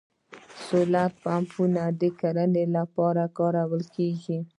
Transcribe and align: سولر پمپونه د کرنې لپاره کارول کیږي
سولر 0.65 1.11
پمپونه 1.23 1.83
د 2.01 2.03
کرنې 2.19 2.65
لپاره 2.75 3.23
کارول 3.37 3.83
کیږي 3.95 4.39